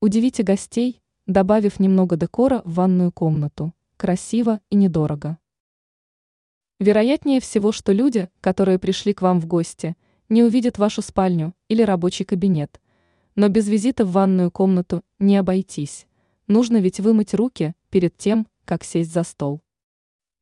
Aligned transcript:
Удивите 0.00 0.44
гостей, 0.44 1.02
добавив 1.26 1.80
немного 1.80 2.16
декора 2.16 2.62
в 2.64 2.74
ванную 2.74 3.10
комнату. 3.10 3.74
Красиво 3.96 4.60
и 4.70 4.76
недорого. 4.76 5.38
Вероятнее 6.78 7.40
всего, 7.40 7.72
что 7.72 7.90
люди, 7.90 8.28
которые 8.40 8.78
пришли 8.78 9.12
к 9.12 9.22
вам 9.22 9.40
в 9.40 9.46
гости, 9.46 9.96
не 10.28 10.44
увидят 10.44 10.78
вашу 10.78 11.02
спальню 11.02 11.52
или 11.66 11.82
рабочий 11.82 12.24
кабинет. 12.24 12.80
Но 13.34 13.48
без 13.48 13.66
визита 13.66 14.04
в 14.04 14.12
ванную 14.12 14.52
комнату 14.52 15.02
не 15.18 15.36
обойтись. 15.36 16.06
Нужно 16.46 16.76
ведь 16.76 17.00
вымыть 17.00 17.34
руки 17.34 17.74
перед 17.90 18.16
тем, 18.16 18.46
как 18.64 18.84
сесть 18.84 19.12
за 19.12 19.24
стол. 19.24 19.62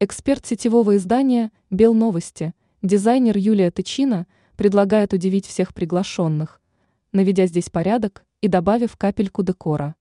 Эксперт 0.00 0.44
сетевого 0.44 0.98
издания 0.98 1.50
«Бел 1.70 1.94
новости», 1.94 2.52
дизайнер 2.82 3.38
Юлия 3.38 3.70
Тычина 3.70 4.26
предлагает 4.58 5.14
удивить 5.14 5.46
всех 5.46 5.72
приглашенных, 5.72 6.60
наведя 7.12 7.46
здесь 7.46 7.70
порядок 7.70 8.25
и 8.46 8.48
добавив 8.48 8.96
капельку 8.96 9.42
декора. 9.42 9.96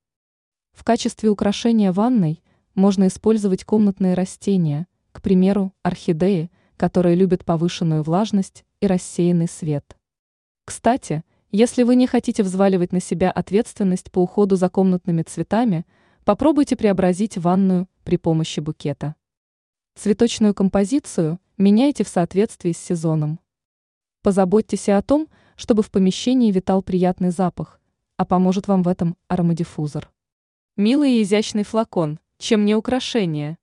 В 0.71 0.83
качестве 0.83 1.29
украшения 1.29 1.91
ванной 1.91 2.43
можно 2.75 3.07
использовать 3.07 3.63
комнатные 3.63 4.13
растения– 4.13 4.87
к 5.11 5.21
примеру, 5.21 5.73
орхидеи, 5.81 6.51
которые 6.77 7.15
любят 7.15 7.43
повышенную 7.43 8.03
влажность 8.03 8.65
и 8.81 8.85
рассеянный 8.85 9.47
свет. 9.47 9.97
Кстати, 10.63 11.23
если 11.51 11.81
вы 11.81 11.95
не 11.95 12.05
хотите 12.05 12.43
взваливать 12.43 12.91
на 12.91 12.99
себя 12.99 13.31
ответственность 13.31 14.11
по 14.11 14.19
уходу 14.19 14.57
за 14.57 14.69
комнатными 14.69 15.23
цветами, 15.23 15.85
попробуйте 16.23 16.75
преобразить 16.75 17.37
ванную 17.37 17.87
при 18.03 18.17
помощи 18.17 18.59
букета. 18.59 19.15
Цветочную 19.95 20.53
композицию 20.53 21.39
меняйте 21.57 22.03
в 22.03 22.09
соответствии 22.09 22.73
с 22.73 22.77
сезоном. 22.77 23.39
Позаботьтесь 24.21 24.89
о 24.89 25.01
том, 25.01 25.29
чтобы 25.55 25.81
в 25.81 25.89
помещении 25.89 26.51
витал 26.51 26.83
приятный 26.83 27.31
запах, 27.31 27.79
а 28.17 28.25
поможет 28.25 28.67
вам 28.67 28.83
в 28.83 28.87
этом 28.87 29.17
аромадиффузор. 29.27 30.11
Милый 30.77 31.13
и 31.13 31.23
изящный 31.23 31.63
флакон, 31.63 32.19
чем 32.37 32.65
не 32.65 32.75
украшение. 32.75 33.57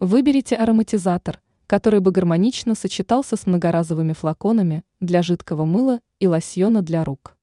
Выберите 0.00 0.56
ароматизатор, 0.56 1.40
который 1.66 2.00
бы 2.00 2.10
гармонично 2.10 2.74
сочетался 2.74 3.36
с 3.36 3.46
многоразовыми 3.46 4.12
флаконами 4.12 4.84
для 5.00 5.22
жидкого 5.22 5.64
мыла 5.64 6.00
и 6.20 6.26
лосьона 6.26 6.82
для 6.82 7.04
рук. 7.04 7.36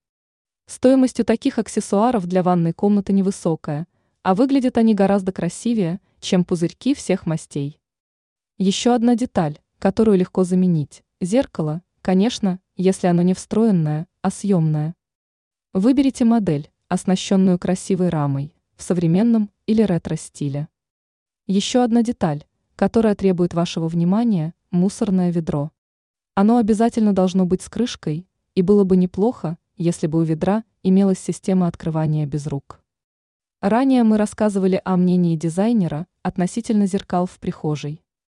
Стоимость 0.67 1.19
у 1.19 1.23
таких 1.23 1.59
аксессуаров 1.59 2.27
для 2.27 2.43
ванной 2.43 2.73
комнаты 2.73 3.13
невысокая, 3.13 3.87
а 4.23 4.35
выглядят 4.35 4.77
они 4.77 4.93
гораздо 4.93 5.31
красивее, 5.31 5.99
чем 6.19 6.45
пузырьки 6.45 6.93
всех 6.93 7.25
мастей. 7.25 7.79
Еще 8.57 8.93
одна 8.93 9.15
деталь, 9.15 9.59
которую 9.79 10.17
легко 10.17 10.43
заменить– 10.43 11.03
зеркало, 11.21 11.81
конечно, 12.01 12.59
если 12.75 13.07
оно 13.07 13.23
не 13.23 13.33
встроенное, 13.33 14.07
а 14.21 14.29
съемное. 14.29 14.95
Выберите 15.73 16.25
модель, 16.25 16.69
оснащенную 16.89 17.57
красивой 17.57 18.09
рамой, 18.09 18.53
в 18.75 18.83
современном 18.83 19.49
или 19.67 19.81
ретро-стиле. 19.81 20.67
Еще 21.47 21.81
одна 21.81 22.03
деталь, 22.03 22.43
которая 22.75 23.15
требует 23.15 23.53
вашего 23.53 23.87
внимания– 23.87 24.53
мусорное 24.71 25.31
ведро. 25.31 25.71
Оно 26.35 26.57
обязательно 26.57 27.13
должно 27.13 27.45
быть 27.45 27.61
с 27.61 27.69
крышкой, 27.69 28.27
и 28.53 28.61
было 28.61 28.83
бы 28.83 28.97
неплохо, 28.97 29.57
если 29.77 30.07
бы 30.07 30.19
у 30.19 30.23
ведра 30.23 30.65
имелась 30.83 31.19
система 31.19 31.67
открывания 31.67 32.25
без 32.25 32.47
рук. 32.47 32.81
Ранее 33.61 34.03
мы 34.03 34.17
рассказывали 34.17 34.81
о 34.83 34.97
мнении 34.97 35.37
дизайнера 35.37 36.05
относительно 36.21 36.85
зеркал 36.85 37.27
в 37.27 37.39
прихожей. 37.39 38.03